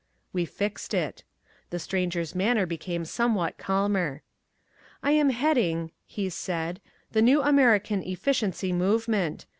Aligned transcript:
We 0.33 0.45
fixed 0.45 0.95
it. 0.95 1.23
The 1.69 1.77
Stranger's 1.77 2.33
manner 2.33 2.65
became 2.65 3.05
somewhat 3.05 3.59
calmer. 3.59 4.23
"I 5.03 5.11
am 5.11 5.29
heading," 5.29 5.91
he 6.07 6.27
said, 6.31 6.81
"the 7.11 7.21
new 7.21 7.43
American 7.43 8.01
efficiency 8.01 8.73
movement. 8.73 9.45